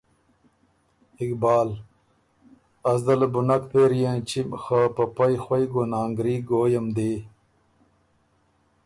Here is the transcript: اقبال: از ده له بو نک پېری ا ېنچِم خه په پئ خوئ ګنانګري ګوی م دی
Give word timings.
اقبال: 1.23 1.69
از 2.91 2.99
ده 3.05 3.13
له 3.19 3.27
بو 3.33 3.41
نک 3.47 3.63
پېری 3.71 4.01
ا 4.09 4.11
ېنچِم 4.15 4.47
خه 4.63 4.79
په 4.95 5.03
پئ 5.15 5.33
خوئ 5.43 5.63
ګنانګري 5.73 6.35
ګوی 6.49 6.75
م 6.83 6.85
دی 6.95 7.13